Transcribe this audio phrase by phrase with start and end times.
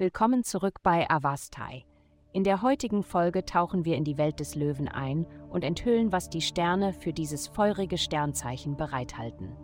[0.00, 1.84] Willkommen zurück bei Avastai.
[2.32, 6.30] In der heutigen Folge tauchen wir in die Welt des Löwen ein und enthüllen, was
[6.30, 9.54] die Sterne für dieses feurige Sternzeichen bereithalten.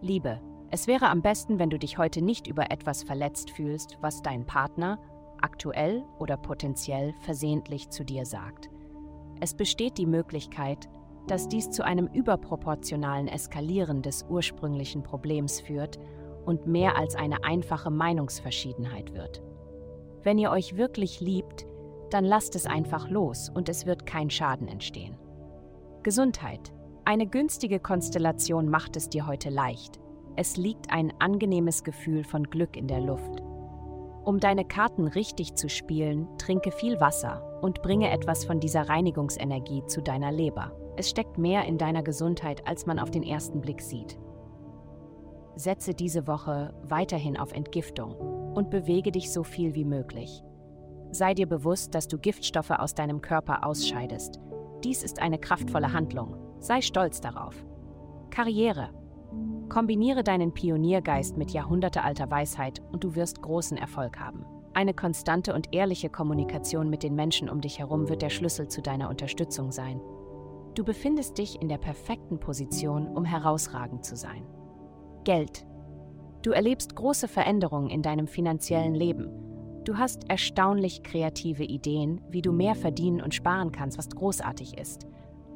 [0.00, 0.40] Liebe,
[0.70, 4.46] es wäre am besten, wenn du dich heute nicht über etwas verletzt fühlst, was dein
[4.46, 4.98] Partner,
[5.42, 8.70] aktuell oder potenziell, versehentlich zu dir sagt.
[9.38, 10.88] Es besteht die Möglichkeit,
[11.26, 15.98] dass dies zu einem überproportionalen Eskalieren des ursprünglichen Problems führt
[16.48, 19.42] und mehr als eine einfache Meinungsverschiedenheit wird.
[20.22, 21.66] Wenn ihr euch wirklich liebt,
[22.10, 25.18] dann lasst es einfach los und es wird kein Schaden entstehen.
[26.02, 26.72] Gesundheit.
[27.04, 30.00] Eine günstige Konstellation macht es dir heute leicht.
[30.36, 33.42] Es liegt ein angenehmes Gefühl von Glück in der Luft.
[34.24, 39.84] Um deine Karten richtig zu spielen, trinke viel Wasser und bringe etwas von dieser Reinigungsenergie
[39.86, 40.72] zu deiner Leber.
[40.96, 44.18] Es steckt mehr in deiner Gesundheit, als man auf den ersten Blick sieht.
[45.58, 48.14] Setze diese Woche weiterhin auf Entgiftung
[48.54, 50.44] und bewege dich so viel wie möglich.
[51.10, 54.38] Sei dir bewusst, dass du Giftstoffe aus deinem Körper ausscheidest.
[54.84, 56.36] Dies ist eine kraftvolle Handlung.
[56.60, 57.56] Sei stolz darauf.
[58.30, 58.90] Karriere.
[59.68, 64.44] Kombiniere deinen Pioniergeist mit jahrhundertealter Weisheit und du wirst großen Erfolg haben.
[64.74, 68.80] Eine konstante und ehrliche Kommunikation mit den Menschen um dich herum wird der Schlüssel zu
[68.80, 70.00] deiner Unterstützung sein.
[70.76, 74.46] Du befindest dich in der perfekten Position, um herausragend zu sein.
[75.28, 75.66] Geld.
[76.40, 79.28] Du erlebst große Veränderungen in deinem finanziellen Leben.
[79.84, 85.06] Du hast erstaunlich kreative Ideen, wie du mehr verdienen und sparen kannst, was großartig ist.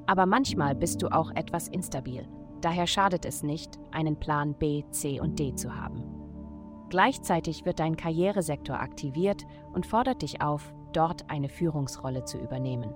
[0.05, 2.29] Aber manchmal bist du auch etwas instabil.
[2.61, 6.05] Daher schadet es nicht, einen Plan B, C und D zu haben.
[6.91, 12.92] Gleichzeitig wird dein Karrieresektor aktiviert und fordert dich auf, dort eine Führungsrolle zu übernehmen.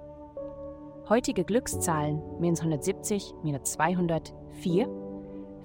[1.09, 5.06] Heutige Glückszahlen minus 170, minus 204.